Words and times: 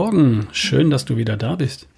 Morgen, 0.00 0.46
schön, 0.52 0.90
dass 0.90 1.06
du 1.06 1.16
wieder 1.16 1.36
da 1.36 1.56
bist. 1.56 1.88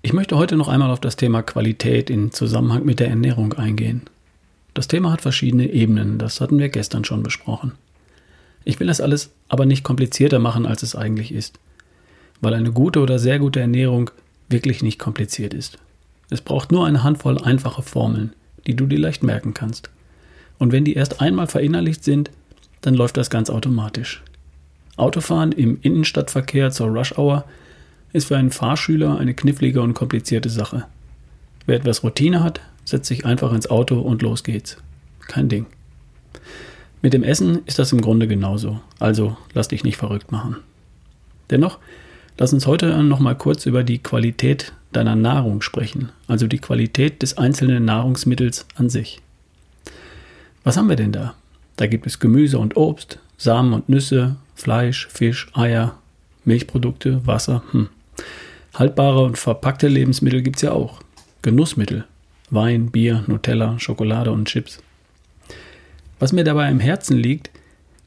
Ich 0.00 0.14
möchte 0.14 0.38
heute 0.38 0.56
noch 0.56 0.68
einmal 0.68 0.90
auf 0.90 0.98
das 0.98 1.16
Thema 1.16 1.42
Qualität 1.42 2.08
in 2.08 2.32
Zusammenhang 2.32 2.86
mit 2.86 3.00
der 3.00 3.08
Ernährung 3.08 3.52
eingehen. 3.52 4.00
Das 4.72 4.88
Thema 4.88 5.12
hat 5.12 5.20
verschiedene 5.20 5.70
Ebenen, 5.70 6.16
das 6.16 6.40
hatten 6.40 6.58
wir 6.58 6.70
gestern 6.70 7.04
schon 7.04 7.22
besprochen. 7.22 7.72
Ich 8.64 8.80
will 8.80 8.86
das 8.86 9.02
alles 9.02 9.30
aber 9.50 9.66
nicht 9.66 9.84
komplizierter 9.84 10.38
machen, 10.38 10.64
als 10.64 10.82
es 10.82 10.96
eigentlich 10.96 11.34
ist, 11.34 11.58
weil 12.40 12.54
eine 12.54 12.72
gute 12.72 13.00
oder 13.00 13.18
sehr 13.18 13.38
gute 13.38 13.60
Ernährung 13.60 14.10
wirklich 14.48 14.82
nicht 14.82 14.98
kompliziert 14.98 15.52
ist. 15.52 15.76
Es 16.30 16.40
braucht 16.40 16.72
nur 16.72 16.86
eine 16.86 17.02
Handvoll 17.02 17.36
einfache 17.36 17.82
Formeln, 17.82 18.32
die 18.66 18.74
du 18.74 18.86
dir 18.86 18.98
leicht 18.98 19.22
merken 19.22 19.52
kannst. 19.52 19.90
Und 20.58 20.72
wenn 20.72 20.86
die 20.86 20.94
erst 20.94 21.20
einmal 21.20 21.46
verinnerlicht 21.46 22.04
sind, 22.04 22.30
dann 22.80 22.94
läuft 22.94 23.18
das 23.18 23.28
ganz 23.28 23.50
automatisch. 23.50 24.22
Autofahren 24.96 25.52
im 25.52 25.78
Innenstadtverkehr 25.80 26.70
zur 26.70 26.88
Rush 26.88 27.16
Hour 27.16 27.44
ist 28.12 28.26
für 28.28 28.36
einen 28.36 28.50
Fahrschüler 28.50 29.18
eine 29.18 29.34
knifflige 29.34 29.80
und 29.80 29.94
komplizierte 29.94 30.50
Sache. 30.50 30.84
Wer 31.66 31.76
etwas 31.76 32.02
Routine 32.02 32.42
hat, 32.42 32.60
setzt 32.84 33.06
sich 33.06 33.24
einfach 33.24 33.52
ins 33.52 33.70
Auto 33.70 34.00
und 34.00 34.22
los 34.22 34.44
geht's. 34.44 34.76
Kein 35.20 35.48
Ding. 35.48 35.66
Mit 37.00 37.14
dem 37.14 37.24
Essen 37.24 37.60
ist 37.66 37.78
das 37.78 37.92
im 37.92 38.00
Grunde 38.00 38.28
genauso, 38.28 38.80
also 38.98 39.36
lass 39.54 39.68
dich 39.68 39.82
nicht 39.82 39.96
verrückt 39.96 40.30
machen. 40.30 40.56
Dennoch, 41.50 41.78
lass 42.38 42.52
uns 42.52 42.66
heute 42.66 43.02
noch 43.02 43.18
mal 43.18 43.34
kurz 43.34 43.66
über 43.66 43.82
die 43.82 43.98
Qualität 43.98 44.72
deiner 44.92 45.16
Nahrung 45.16 45.62
sprechen, 45.62 46.10
also 46.28 46.46
die 46.46 46.58
Qualität 46.58 47.22
des 47.22 47.38
einzelnen 47.38 47.84
Nahrungsmittels 47.84 48.66
an 48.76 48.88
sich. 48.88 49.20
Was 50.64 50.76
haben 50.76 50.88
wir 50.88 50.96
denn 50.96 51.12
da? 51.12 51.34
Da 51.76 51.86
gibt 51.86 52.06
es 52.06 52.20
Gemüse 52.20 52.58
und 52.58 52.76
Obst, 52.76 53.18
Samen 53.42 53.72
und 53.72 53.88
Nüsse, 53.88 54.36
Fleisch, 54.54 55.08
Fisch, 55.08 55.48
Eier, 55.52 55.98
Milchprodukte, 56.44 57.26
Wasser. 57.26 57.64
Hm. 57.72 57.88
Haltbare 58.72 59.24
und 59.24 59.36
verpackte 59.36 59.88
Lebensmittel 59.88 60.42
gibt 60.42 60.56
es 60.56 60.62
ja 60.62 60.70
auch. 60.70 61.00
Genussmittel. 61.42 62.04
Wein, 62.50 62.92
Bier, 62.92 63.24
Nutella, 63.26 63.80
Schokolade 63.80 64.30
und 64.30 64.46
Chips. 64.46 64.78
Was 66.20 66.32
mir 66.32 66.44
dabei 66.44 66.70
im 66.70 66.78
Herzen 66.78 67.16
liegt, 67.16 67.50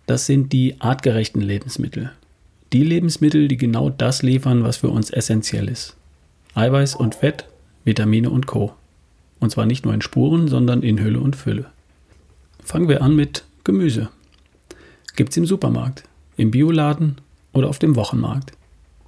das 0.05 0.25
sind 0.25 0.53
die 0.53 0.79
artgerechten 0.79 1.41
Lebensmittel. 1.41 2.13
Die 2.71 2.85
Lebensmittel, 2.85 3.49
die 3.49 3.57
genau 3.57 3.89
das 3.89 4.23
liefern, 4.23 4.63
was 4.63 4.77
für 4.77 4.89
uns 4.89 5.09
essentiell 5.09 5.67
ist. 5.67 5.97
Eiweiß 6.53 6.95
und 6.95 7.15
Fett, 7.15 7.43
Vitamine 7.83 8.29
und 8.29 8.47
Co. 8.47 8.73
Und 9.41 9.49
zwar 9.49 9.65
nicht 9.65 9.83
nur 9.83 9.93
in 9.93 10.01
Spuren, 10.01 10.47
sondern 10.47 10.81
in 10.81 10.97
Hülle 10.97 11.19
und 11.19 11.35
Fülle. 11.35 11.65
Fangen 12.63 12.87
wir 12.87 13.01
an 13.01 13.17
mit 13.17 13.43
Gemüse. 13.65 14.07
Gibt 15.15 15.31
es 15.31 15.37
im 15.37 15.45
Supermarkt, 15.45 16.03
im 16.35 16.51
Bioladen 16.51 17.15
oder 17.53 17.69
auf 17.69 17.79
dem 17.79 17.95
Wochenmarkt. 17.95 18.51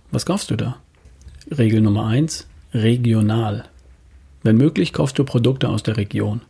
Was 0.09 0.25
kaufst 0.25 0.49
du 0.49 0.55
da? 0.55 0.77
Regel 1.51 1.81
Nummer 1.81 2.07
1. 2.07 2.47
Regional. 2.73 3.65
Wenn 4.41 4.55
möglich, 4.55 4.93
kaufst 4.93 5.19
du 5.19 5.25
Produkte 5.25 5.67
aus 5.67 5.83
der 5.83 5.97
Region. 5.97 6.41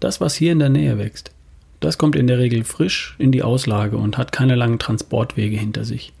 Das, 0.00 0.22
was 0.22 0.34
hier 0.34 0.52
in 0.52 0.58
der 0.58 0.70
Nähe 0.70 0.96
wächst, 0.96 1.32
das 1.80 1.98
kommt 1.98 2.16
in 2.16 2.26
der 2.26 2.38
Regel 2.38 2.64
frisch 2.64 3.14
in 3.18 3.30
die 3.30 3.42
Auslage 3.42 3.98
und 3.98 4.16
hat 4.16 4.32
keine 4.32 4.54
langen 4.54 4.78
Transportwege 4.78 5.56
hinter 5.56 5.84
sich. 5.84 6.14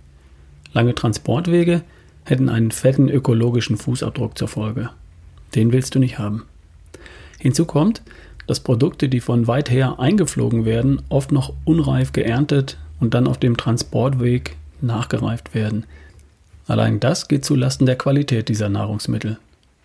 Lange 0.74 0.94
Transportwege 0.94 1.82
hätten 2.24 2.50
einen 2.50 2.70
fetten 2.70 3.08
ökologischen 3.08 3.78
Fußabdruck 3.78 4.36
zur 4.36 4.48
Folge. 4.48 4.90
Den 5.54 5.72
willst 5.72 5.94
du 5.94 5.98
nicht 5.98 6.18
haben. 6.18 6.44
Hinzu 7.38 7.64
kommt, 7.64 8.02
dass 8.48 8.60
Produkte, 8.60 9.08
die 9.08 9.20
von 9.20 9.46
weit 9.46 9.70
her 9.70 10.00
eingeflogen 10.00 10.64
werden, 10.64 11.02
oft 11.10 11.30
noch 11.30 11.52
unreif 11.64 12.12
geerntet 12.12 12.78
und 12.98 13.14
dann 13.14 13.28
auf 13.28 13.38
dem 13.38 13.56
Transportweg 13.56 14.56
nachgereift 14.80 15.54
werden. 15.54 15.84
Allein 16.66 16.98
das 16.98 17.28
geht 17.28 17.44
zulasten 17.44 17.86
der 17.86 17.96
Qualität 17.96 18.48
dieser 18.48 18.70
Nahrungsmittel. 18.70 19.38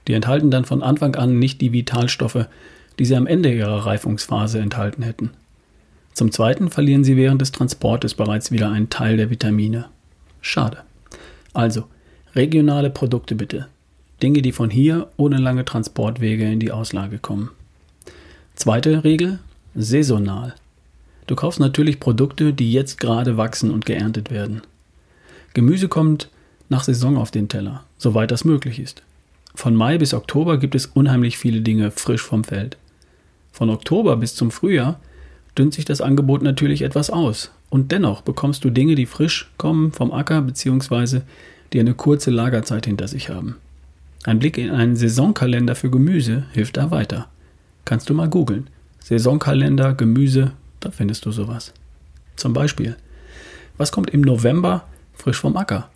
Die 0.07 0.13
enthalten 0.13 0.49
dann 0.49 0.65
von 0.65 0.81
Anfang 0.81 1.15
an 1.15 1.39
nicht 1.39 1.59
die 1.59 1.73
Vitalstoffe, 1.73 2.47
die 2.99 3.05
sie 3.05 3.15
am 3.15 3.27
Ende 3.27 3.53
ihrer 3.53 3.85
Reifungsphase 3.85 4.59
enthalten 4.59 5.03
hätten. 5.03 5.31
Zum 6.13 6.31
Zweiten 6.31 6.69
verlieren 6.69 7.03
sie 7.03 7.17
während 7.17 7.41
des 7.41 7.51
Transportes 7.51 8.13
bereits 8.13 8.51
wieder 8.51 8.71
einen 8.71 8.89
Teil 8.89 9.17
der 9.17 9.29
Vitamine. 9.29 9.85
Schade. 10.41 10.77
Also, 11.53 11.85
regionale 12.33 12.89
Produkte 12.89 13.35
bitte. 13.35 13.67
Dinge, 14.21 14.41
die 14.41 14.51
von 14.53 14.69
hier 14.69 15.09
ohne 15.17 15.37
lange 15.37 15.65
Transportwege 15.65 16.49
in 16.49 16.59
die 16.59 16.71
Auslage 16.71 17.17
kommen. 17.17 17.49
Zweite 18.55 19.03
Regel, 19.03 19.39
saisonal. 19.73 20.53
Du 21.25 21.35
kaufst 21.35 21.59
natürlich 21.59 21.99
Produkte, 21.99 22.53
die 22.53 22.71
jetzt 22.71 22.99
gerade 22.99 23.35
wachsen 23.35 23.71
und 23.71 23.85
geerntet 23.85 24.29
werden. 24.29 24.61
Gemüse 25.53 25.87
kommt 25.87 26.29
nach 26.69 26.83
Saison 26.83 27.17
auf 27.17 27.31
den 27.31 27.49
Teller, 27.49 27.83
soweit 27.97 28.29
das 28.29 28.45
möglich 28.45 28.79
ist. 28.79 29.01
Von 29.55 29.75
Mai 29.75 29.97
bis 29.97 30.13
Oktober 30.13 30.57
gibt 30.57 30.75
es 30.75 30.85
unheimlich 30.85 31.37
viele 31.37 31.61
Dinge 31.61 31.89
frisch 31.89 32.21
vom 32.21 32.43
Feld. 32.43 32.77
Von 33.51 33.71
Oktober 33.71 34.17
bis 34.17 34.35
zum 34.35 34.51
Frühjahr 34.51 34.99
dünnt 35.57 35.73
sich 35.73 35.85
das 35.85 36.01
Angebot 36.01 36.43
natürlich 36.43 36.83
etwas 36.83 37.09
aus. 37.09 37.51
Und 37.71 37.91
dennoch 37.91 38.21
bekommst 38.21 38.63
du 38.63 38.69
Dinge, 38.69 38.93
die 38.93 39.07
frisch 39.07 39.51
kommen 39.57 39.91
vom 39.91 40.11
Acker 40.11 40.41
bzw. 40.43 41.21
die 41.73 41.79
eine 41.79 41.95
kurze 41.95 42.29
Lagerzeit 42.29 42.85
hinter 42.85 43.07
sich 43.07 43.29
haben. 43.29 43.55
Ein 44.25 44.39
Blick 44.39 44.59
in 44.59 44.69
einen 44.69 44.95
Saisonkalender 44.95 45.75
für 45.75 45.89
Gemüse 45.89 46.45
hilft 46.53 46.77
da 46.77 46.91
weiter. 46.91 47.27
Kannst 47.85 48.09
du 48.09 48.13
mal 48.13 48.29
googeln. 48.29 48.69
Saisonkalender, 48.99 49.93
Gemüse, 49.93 50.51
da 50.79 50.91
findest 50.91 51.25
du 51.25 51.31
sowas. 51.31 51.73
Zum 52.35 52.53
Beispiel, 52.53 52.95
was 53.77 53.91
kommt 53.91 54.11
im 54.11 54.21
November 54.21 54.85
frisch 55.13 55.39
vom 55.39 55.57
Acker? 55.57 55.89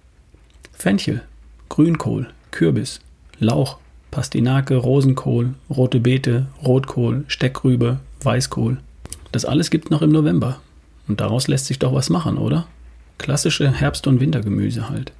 Fenchel, 0.73 1.23
Grünkohl, 1.69 2.27
Kürbis, 2.51 2.99
Lauch, 3.39 3.77
Pastinake, 4.11 4.75
Rosenkohl, 4.75 5.53
rote 5.69 5.99
Beete, 5.99 6.47
Rotkohl, 6.63 7.23
Steckrübe, 7.27 7.99
Weißkohl. 8.21 8.77
Das 9.31 9.45
alles 9.45 9.69
gibt 9.69 9.91
noch 9.91 10.01
im 10.01 10.11
November. 10.11 10.59
Und 11.07 11.21
daraus 11.21 11.47
lässt 11.47 11.67
sich 11.67 11.79
doch 11.79 11.93
was 11.93 12.09
machen, 12.09 12.37
oder? 12.37 12.67
Klassische 13.17 13.71
Herbst- 13.71 14.07
und 14.07 14.19
Wintergemüse 14.19 14.89
halt. 14.89 15.11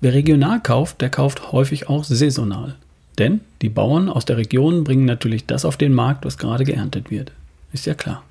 Wer 0.00 0.14
regional 0.14 0.60
kauft, 0.60 1.00
der 1.00 1.10
kauft 1.10 1.52
häufig 1.52 1.88
auch 1.88 2.04
saisonal. 2.04 2.76
Denn 3.18 3.40
die 3.60 3.68
Bauern 3.68 4.08
aus 4.08 4.24
der 4.24 4.36
Region 4.36 4.84
bringen 4.84 5.04
natürlich 5.04 5.46
das 5.46 5.64
auf 5.64 5.76
den 5.76 5.92
Markt, 5.92 6.24
was 6.24 6.38
gerade 6.38 6.64
geerntet 6.64 7.10
wird. 7.10 7.32
Ist 7.72 7.86
ja 7.86 7.94
klar. 7.94 8.24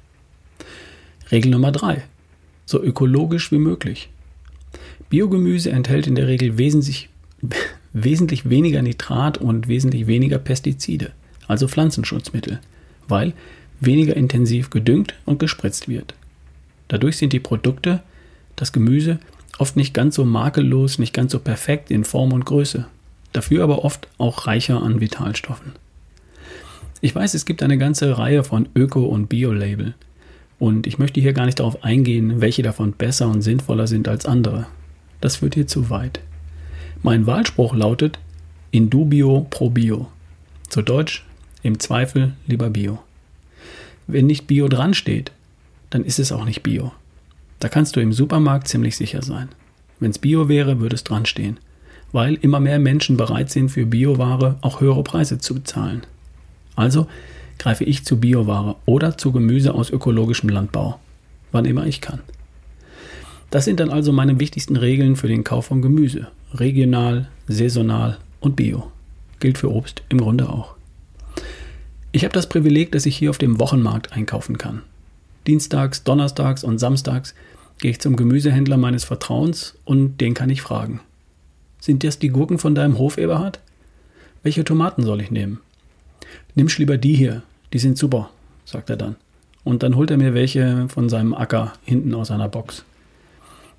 Regel 1.31 1.51
Nummer 1.51 1.71
3. 1.71 2.03
So 2.65 2.81
ökologisch 2.81 3.51
wie 3.51 3.57
möglich. 3.57 4.09
Biogemüse 5.09 5.71
enthält 5.71 6.07
in 6.07 6.15
der 6.15 6.27
Regel 6.27 6.57
wesentlich, 6.57 7.09
wesentlich 7.93 8.49
weniger 8.49 8.81
Nitrat 8.81 9.37
und 9.37 9.67
wesentlich 9.67 10.07
weniger 10.07 10.39
Pestizide, 10.39 11.11
also 11.47 11.67
Pflanzenschutzmittel, 11.67 12.59
weil 13.07 13.33
weniger 13.79 14.15
intensiv 14.15 14.69
gedüngt 14.69 15.15
und 15.25 15.39
gespritzt 15.39 15.87
wird. 15.89 16.13
Dadurch 16.87 17.17
sind 17.17 17.33
die 17.33 17.39
Produkte, 17.39 18.01
das 18.55 18.71
Gemüse, 18.71 19.19
oft 19.57 19.75
nicht 19.75 19.93
ganz 19.93 20.15
so 20.15 20.25
makellos, 20.25 20.97
nicht 20.97 21.13
ganz 21.13 21.31
so 21.31 21.39
perfekt 21.39 21.91
in 21.91 22.03
Form 22.03 22.31
und 22.31 22.45
Größe 22.45 22.87
dafür 23.33 23.63
aber 23.63 23.83
oft 23.83 24.07
auch 24.17 24.47
reicher 24.47 24.81
an 24.81 25.01
Vitalstoffen. 25.01 25.73
Ich 27.01 27.15
weiß, 27.15 27.33
es 27.33 27.45
gibt 27.45 27.63
eine 27.63 27.77
ganze 27.77 28.17
Reihe 28.17 28.43
von 28.43 28.69
Öko- 28.75 29.07
und 29.07 29.27
Bio-Label 29.27 29.95
und 30.59 30.85
ich 30.85 30.99
möchte 30.99 31.19
hier 31.19 31.33
gar 31.33 31.45
nicht 31.45 31.59
darauf 31.59 31.83
eingehen, 31.83 32.41
welche 32.41 32.61
davon 32.61 32.93
besser 32.93 33.27
und 33.27 33.41
sinnvoller 33.41 33.87
sind 33.87 34.07
als 34.07 34.25
andere. 34.25 34.67
Das 35.19 35.37
führt 35.37 35.55
hier 35.55 35.67
zu 35.67 35.89
weit. 35.89 36.19
Mein 37.01 37.25
Wahlspruch 37.25 37.75
lautet 37.75 38.19
in 38.69 38.89
dubio 38.89 39.47
pro 39.49 39.69
bio. 39.69 40.07
Zu 40.69 40.83
Deutsch 40.83 41.25
im 41.63 41.79
Zweifel 41.79 42.33
lieber 42.45 42.69
Bio. 42.69 42.99
Wenn 44.07 44.27
nicht 44.27 44.47
Bio 44.47 44.67
dran 44.67 44.93
steht, 44.93 45.31
dann 45.89 46.05
ist 46.05 46.19
es 46.19 46.31
auch 46.31 46.45
nicht 46.45 46.63
Bio. 46.63 46.91
Da 47.59 47.69
kannst 47.69 47.95
du 47.95 47.99
im 47.99 48.13
Supermarkt 48.13 48.67
ziemlich 48.67 48.97
sicher 48.97 49.21
sein. 49.21 49.49
Wenn 49.99 50.11
es 50.11 50.19
Bio 50.19 50.47
wäre, 50.47 50.79
würde 50.79 50.95
es 50.95 51.03
dran 51.03 51.25
stehen 51.25 51.57
weil 52.11 52.35
immer 52.35 52.59
mehr 52.59 52.79
Menschen 52.79 53.17
bereit 53.17 53.49
sind, 53.49 53.69
für 53.69 53.85
Bioware 53.85 54.57
auch 54.61 54.81
höhere 54.81 55.03
Preise 55.03 55.37
zu 55.37 55.55
bezahlen. 55.55 56.01
Also 56.75 57.07
greife 57.57 57.83
ich 57.83 58.05
zu 58.05 58.19
Bioware 58.19 58.75
oder 58.85 59.17
zu 59.17 59.31
Gemüse 59.31 59.73
aus 59.73 59.89
ökologischem 59.89 60.49
Landbau, 60.49 60.99
wann 61.51 61.65
immer 61.65 61.85
ich 61.85 62.01
kann. 62.01 62.21
Das 63.51 63.65
sind 63.65 63.79
dann 63.79 63.89
also 63.89 64.13
meine 64.13 64.39
wichtigsten 64.39 64.77
Regeln 64.77 65.15
für 65.15 65.27
den 65.27 65.43
Kauf 65.43 65.65
von 65.65 65.81
Gemüse. 65.81 66.27
Regional, 66.53 67.29
saisonal 67.47 68.17
und 68.39 68.55
bio. 68.55 68.91
Gilt 69.39 69.57
für 69.57 69.71
Obst 69.71 70.03
im 70.09 70.19
Grunde 70.19 70.49
auch. 70.49 70.75
Ich 72.13 72.23
habe 72.23 72.33
das 72.33 72.47
Privileg, 72.49 72.91
dass 72.91 73.05
ich 73.05 73.17
hier 73.17 73.29
auf 73.29 73.37
dem 73.37 73.59
Wochenmarkt 73.59 74.13
einkaufen 74.13 74.57
kann. 74.57 74.81
Dienstags, 75.47 76.03
Donnerstags 76.03 76.63
und 76.63 76.77
Samstags 76.77 77.35
gehe 77.79 77.91
ich 77.91 77.99
zum 77.99 78.15
Gemüsehändler 78.15 78.77
meines 78.77 79.03
Vertrauens 79.03 79.75
und 79.85 80.19
den 80.21 80.33
kann 80.33 80.49
ich 80.49 80.61
fragen. 80.61 81.01
Sind 81.81 82.03
das 82.03 82.19
die 82.19 82.29
Gurken 82.29 82.59
von 82.59 82.75
deinem 82.75 82.99
Hof, 82.99 83.17
Eberhard? 83.17 83.59
Welche 84.43 84.63
Tomaten 84.63 85.03
soll 85.03 85.19
ich 85.19 85.31
nehmen? 85.31 85.59
Nimmst 86.53 86.77
lieber 86.77 86.97
die 86.97 87.15
hier, 87.15 87.41
die 87.73 87.79
sind 87.79 87.97
super, 87.97 88.29
sagt 88.65 88.91
er 88.91 88.97
dann. 88.97 89.15
Und 89.63 89.81
dann 89.81 89.95
holt 89.95 90.11
er 90.11 90.17
mir 90.17 90.35
welche 90.35 90.87
von 90.89 91.09
seinem 91.09 91.33
Acker 91.33 91.73
hinten 91.83 92.13
aus 92.13 92.29
einer 92.29 92.49
Box. 92.49 92.85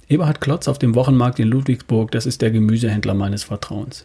Eberhard 0.09 0.41
Klotz 0.41 0.67
auf 0.67 0.79
dem 0.79 0.97
Wochenmarkt 0.97 1.39
in 1.39 1.47
Ludwigsburg, 1.47 2.11
das 2.11 2.27
ist 2.27 2.43
der 2.43 2.51
Gemüsehändler 2.51 3.15
meines 3.15 3.45
Vertrauens. 3.45 4.05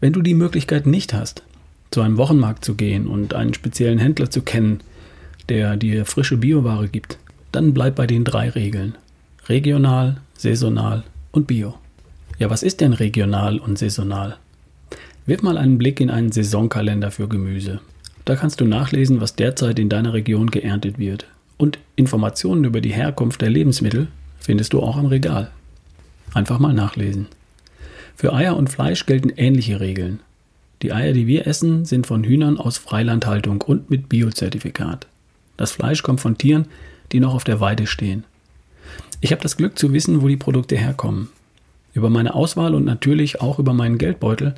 Wenn 0.00 0.12
du 0.12 0.20
die 0.20 0.34
Möglichkeit 0.34 0.86
nicht 0.86 1.14
hast, 1.14 1.42
zu 1.90 2.02
einem 2.02 2.18
Wochenmarkt 2.18 2.62
zu 2.62 2.74
gehen 2.74 3.06
und 3.06 3.32
einen 3.32 3.54
speziellen 3.54 3.98
Händler 3.98 4.30
zu 4.30 4.42
kennen, 4.42 4.80
der 5.48 5.78
dir 5.78 6.04
frische 6.04 6.36
Bioware 6.36 6.88
gibt, 6.88 7.18
dann 7.52 7.72
bleib 7.72 7.96
bei 7.96 8.06
den 8.06 8.24
drei 8.24 8.50
Regeln. 8.50 8.96
Regional, 9.48 10.20
saisonal 10.36 11.04
und 11.32 11.46
bio. 11.46 11.79
Ja, 12.40 12.48
was 12.48 12.62
ist 12.62 12.80
denn 12.80 12.94
regional 12.94 13.58
und 13.58 13.78
saisonal? 13.78 14.38
Wirf 15.26 15.42
mal 15.42 15.58
einen 15.58 15.76
Blick 15.76 16.00
in 16.00 16.08
einen 16.08 16.32
Saisonkalender 16.32 17.10
für 17.10 17.28
Gemüse. 17.28 17.80
Da 18.24 18.34
kannst 18.34 18.62
du 18.62 18.64
nachlesen, 18.64 19.20
was 19.20 19.36
derzeit 19.36 19.78
in 19.78 19.90
deiner 19.90 20.14
Region 20.14 20.50
geerntet 20.50 20.98
wird. 20.98 21.26
Und 21.58 21.78
Informationen 21.96 22.64
über 22.64 22.80
die 22.80 22.94
Herkunft 22.94 23.42
der 23.42 23.50
Lebensmittel 23.50 24.08
findest 24.38 24.72
du 24.72 24.80
auch 24.80 24.96
am 24.96 25.04
Regal. 25.04 25.50
Einfach 26.32 26.58
mal 26.58 26.72
nachlesen. 26.72 27.26
Für 28.16 28.32
Eier 28.32 28.56
und 28.56 28.70
Fleisch 28.70 29.04
gelten 29.04 29.28
ähnliche 29.36 29.78
Regeln. 29.80 30.20
Die 30.80 30.94
Eier, 30.94 31.12
die 31.12 31.26
wir 31.26 31.46
essen, 31.46 31.84
sind 31.84 32.06
von 32.06 32.24
Hühnern 32.24 32.56
aus 32.56 32.78
Freilandhaltung 32.78 33.60
und 33.60 33.90
mit 33.90 34.08
Biozertifikat. 34.08 35.06
Das 35.58 35.72
Fleisch 35.72 36.02
kommt 36.02 36.22
von 36.22 36.38
Tieren, 36.38 36.68
die 37.12 37.20
noch 37.20 37.34
auf 37.34 37.44
der 37.44 37.60
Weide 37.60 37.86
stehen. 37.86 38.24
Ich 39.20 39.30
habe 39.30 39.42
das 39.42 39.58
Glück 39.58 39.78
zu 39.78 39.92
wissen, 39.92 40.22
wo 40.22 40.28
die 40.28 40.38
Produkte 40.38 40.78
herkommen. 40.78 41.28
Über 41.92 42.10
meine 42.10 42.34
Auswahl 42.34 42.74
und 42.74 42.84
natürlich 42.84 43.40
auch 43.40 43.58
über 43.58 43.72
meinen 43.72 43.98
Geldbeutel 43.98 44.54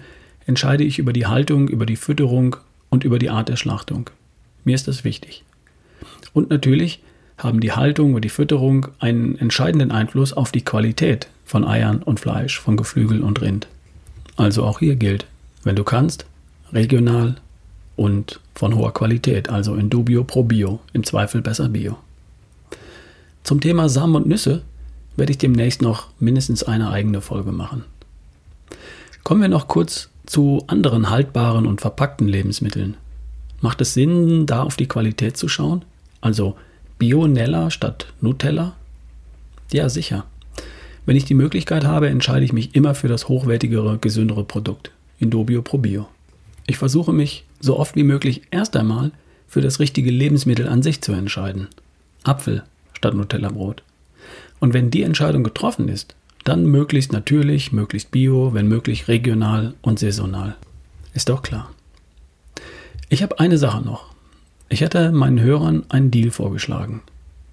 entscheide 0.47 0.85
ich 0.85 0.99
über 0.99 1.13
die 1.13 1.27
Haltung, 1.27 1.69
über 1.69 1.87
die 1.87 1.97
Fütterung 1.97 2.57
und 2.91 3.05
über 3.05 3.19
die 3.19 3.31
Art 3.31 3.49
der 3.49 3.57
Schlachtung. 3.57 4.11
Mir 4.65 4.75
ist 4.75 4.89
das 4.89 5.05
wichtig. 5.05 5.45
Und 6.33 6.51
natürlich 6.51 7.01
haben 7.39 7.61
die 7.61 7.73
Haltung 7.73 8.15
und 8.15 8.25
die 8.25 8.29
Fütterung 8.29 8.89
einen 8.99 9.39
entscheidenden 9.39 9.91
Einfluss 9.91 10.33
auf 10.33 10.53
die 10.53 10.65
Qualität 10.65 11.29
von 11.45 11.65
Eiern 11.65 12.03
und 12.03 12.21
Fleisch, 12.21 12.61
von 12.61 12.77
Geflügel 12.77 13.23
und 13.23 13.41
Rind. 13.41 13.67
Also 14.37 14.65
auch 14.65 14.79
hier 14.79 14.97
gilt, 14.97 15.27
wenn 15.65 15.77
du 15.77 15.85
kannst, 15.85 16.27
regional 16.73 17.37
und 17.97 18.41
von 18.55 18.75
hoher 18.75 18.95
Qualität, 18.95 19.49
also 19.49 19.75
in 19.75 19.91
dubio 19.91 20.25
pro 20.25 20.43
bio, 20.43 20.81
im 20.93 21.05
Zweifel 21.05 21.43
besser 21.43 21.69
bio. 21.69 21.99
Zum 23.43 23.61
Thema 23.61 23.89
Samen 23.89 24.15
und 24.15 24.27
Nüsse 24.27 24.63
werde 25.17 25.33
ich 25.33 25.39
demnächst 25.39 25.83
noch 25.83 26.09
mindestens 26.19 26.63
eine 26.63 26.91
eigene 26.91 27.21
Folge 27.21 27.53
machen. 27.53 27.85
Kommen 29.25 29.43
wir 29.43 29.49
noch 29.49 29.69
kurz 29.69 30.11
zu 30.27 30.65
anderen 30.67 31.11
haltbaren 31.11 31.67
und 31.67 31.81
verpackten 31.81 32.29
Lebensmitteln. 32.29 32.97
Macht 33.61 33.81
es 33.81 33.95
Sinn, 33.95 34.47
da 34.47 34.63
auf 34.63 34.77
die 34.77 34.89
Qualität 34.89 35.37
zu 35.37 35.49
schauen? 35.49 35.85
Also 36.21 36.57
Bionella 36.99 37.71
statt 37.71 38.07
Nutella? 38.21 38.75
Ja, 39.73 39.89
sicher. 39.89 40.25
Wenn 41.05 41.17
ich 41.17 41.25
die 41.25 41.35
Möglichkeit 41.35 41.85
habe, 41.85 42.09
entscheide 42.09 42.45
ich 42.45 42.53
mich 42.53 42.75
immer 42.75 42.95
für 42.95 43.09
das 43.09 43.29
hochwertigere, 43.29 43.99
gesündere 43.99 44.45
Produkt. 44.45 44.93
Indobio 45.19 45.63
Pro 45.63 45.79
Bio. 45.79 46.09
Ich 46.67 46.79
versuche 46.79 47.13
mich 47.13 47.45
so 47.61 47.79
oft 47.79 47.97
wie 47.97 48.05
möglich 48.05 48.43
erst 48.51 48.77
einmal 48.77 49.11
für 49.49 49.61
das 49.61 49.81
richtige 49.81 50.11
Lebensmittel 50.11 50.69
an 50.69 50.83
sich 50.83 51.03
zu 51.03 51.13
entscheiden. 51.13 51.69
Apfel 52.25 52.63
statt 52.93 53.15
Nutella-Brot. 53.15 53.83
Und 54.61 54.75
wenn 54.75 54.91
die 54.91 55.03
Entscheidung 55.03 55.45
getroffen 55.45 55.89
ist, 55.89 56.15
dann 56.45 56.67
möglichst 56.67 57.13
natürlich, 57.13 57.73
möglichst 57.73 58.11
bio, 58.11 58.53
wenn 58.55 58.69
möglich 58.69 59.09
regional 59.09 59.75
und 59.83 59.99
saisonal. 59.99 60.57
Ist 61.15 61.29
doch 61.29 61.43
klar. 61.43 61.71
Ich 63.09 63.23
habe 63.23 63.39
eine 63.39 63.59
Sache 63.59 63.83
noch. 63.83 64.13
Ich 64.69 64.81
hätte 64.81 65.13
meinen 65.13 65.41
Hörern 65.41 65.85
einen 65.89 66.11
Deal 66.11 66.31
vorgeschlagen. 66.31 67.03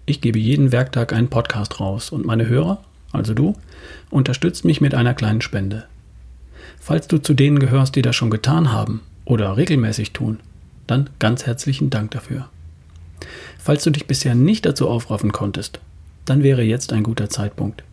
Ich 0.05 0.21
gebe 0.21 0.39
jeden 0.39 0.71
Werktag 0.71 1.13
einen 1.13 1.29
Podcast 1.29 1.79
raus 1.79 2.11
und 2.11 2.25
meine 2.25 2.47
Hörer, 2.47 2.81
also 3.11 3.33
du, 3.33 3.55
unterstützt 4.09 4.65
mich 4.65 4.81
mit 4.81 4.95
einer 4.95 5.13
kleinen 5.13 5.41
Spende. 5.41 5.85
Falls 6.79 7.07
du 7.07 7.17
zu 7.17 7.33
denen 7.33 7.59
gehörst, 7.59 7.95
die 7.95 8.01
das 8.01 8.15
schon 8.15 8.29
getan 8.29 8.71
haben 8.71 9.01
oder 9.25 9.57
regelmäßig 9.57 10.13
tun, 10.13 10.39
dann 10.87 11.09
ganz 11.19 11.45
herzlichen 11.45 11.89
Dank 11.89 12.11
dafür. 12.11 12.49
Falls 13.57 13.83
du 13.83 13.91
dich 13.91 14.07
bisher 14.07 14.33
nicht 14.33 14.65
dazu 14.65 14.87
aufraffen 14.87 15.31
konntest, 15.31 15.79
dann 16.29 16.43
wäre 16.43 16.63
jetzt 16.63 16.93
ein 16.93 17.03
guter 17.03 17.29
Zeitpunkt. 17.29 17.83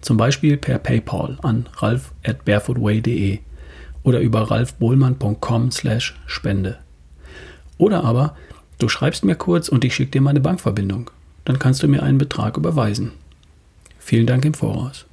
Zum 0.00 0.16
Beispiel 0.16 0.56
per 0.56 0.78
PayPal 0.78 1.38
an 1.42 1.68
ralf 1.78 2.12
at 2.24 2.44
barefootway.de 2.44 3.38
oder 4.02 4.20
über 4.20 4.50
ralfbohlmann.com 4.50 5.70
slash 5.70 6.16
Spende. 6.26 6.78
Oder 7.78 8.04
aber 8.04 8.36
du 8.78 8.88
schreibst 8.88 9.24
mir 9.24 9.34
kurz 9.34 9.68
und 9.68 9.84
ich 9.84 9.94
schicke 9.94 10.12
dir 10.12 10.20
meine 10.20 10.40
Bankverbindung. 10.40 11.10
Dann 11.44 11.58
kannst 11.58 11.82
du 11.82 11.88
mir 11.88 12.02
einen 12.02 12.18
Betrag 12.18 12.56
überweisen. 12.56 13.12
Vielen 13.98 14.26
Dank 14.26 14.44
im 14.44 14.54
Voraus. 14.54 15.06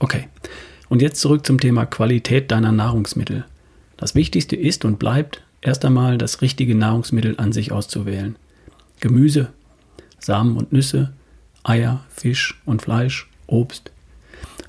Okay, 0.00 0.28
und 0.88 1.02
jetzt 1.02 1.20
zurück 1.20 1.46
zum 1.46 1.60
Thema 1.60 1.86
Qualität 1.86 2.50
deiner 2.50 2.72
Nahrungsmittel. 2.72 3.44
Das 3.96 4.14
Wichtigste 4.14 4.56
ist 4.56 4.84
und 4.84 4.98
bleibt 4.98 5.42
erst 5.60 5.84
einmal 5.84 6.18
das 6.18 6.42
richtige 6.42 6.74
Nahrungsmittel 6.74 7.36
an 7.38 7.52
sich 7.52 7.72
auszuwählen. 7.72 8.36
Gemüse, 9.00 9.50
Samen 10.18 10.56
und 10.56 10.72
Nüsse, 10.72 11.12
Eier, 11.64 12.04
Fisch 12.08 12.60
und 12.64 12.82
Fleisch, 12.82 13.28
Obst. 13.46 13.90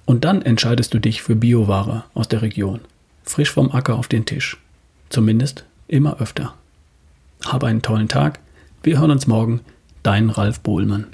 Und 0.06 0.26
dann 0.26 0.42
entscheidest 0.42 0.94
du 0.94 1.00
dich 1.00 1.22
für 1.22 1.36
Bioware 1.36 2.06
aus 2.14 2.28
der 2.28 2.42
Region. 2.42 2.80
Frisch 3.24 3.52
vom 3.52 3.72
Acker 3.72 3.96
auf 3.96 4.08
den 4.08 4.26
Tisch. 4.26 4.58
Zumindest 5.10 5.66
immer 5.88 6.20
öfter. 6.20 6.56
Habe 7.46 7.68
einen 7.68 7.82
tollen 7.82 8.08
Tag. 8.08 8.40
Wir 8.82 9.00
hören 9.00 9.12
uns 9.12 9.28
morgen. 9.28 9.62
Dein 10.04 10.30
Ralf 10.30 10.60
Bohlmann. 10.62 11.08